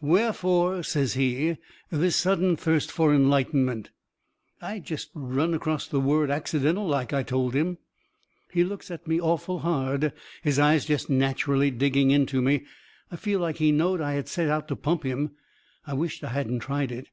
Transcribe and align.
"Wherefore," 0.00 0.82
says 0.82 1.12
he, 1.12 1.58
"this 1.90 2.16
sudden 2.16 2.56
thirst 2.56 2.90
for 2.90 3.12
enlightenment?" 3.14 3.90
"I 4.58 4.78
jest 4.78 5.10
run 5.12 5.52
acrost 5.52 5.90
the 5.90 6.00
word 6.00 6.30
accidental 6.30 6.86
like," 6.86 7.12
I 7.12 7.22
told 7.22 7.52
him. 7.52 7.76
He 8.50 8.64
looks 8.64 8.90
at 8.90 9.06
me 9.06 9.20
awful 9.20 9.58
hard, 9.58 10.14
his 10.42 10.58
eyes 10.58 10.86
jest 10.86 11.10
natcherally 11.10 11.70
digging 11.70 12.10
into 12.10 12.40
me. 12.40 12.64
I 13.10 13.16
felt 13.16 13.42
like 13.42 13.56
he 13.58 13.70
knowed 13.70 14.00
I 14.00 14.14
had 14.14 14.28
set 14.28 14.48
out 14.48 14.66
to 14.68 14.76
pump 14.76 15.02
him. 15.02 15.32
I 15.86 15.92
wisht 15.92 16.24
I 16.24 16.28
hadn't 16.30 16.60
tried 16.60 16.90
it. 16.90 17.08